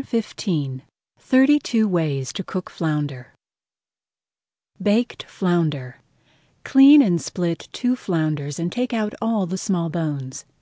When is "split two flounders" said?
7.20-8.58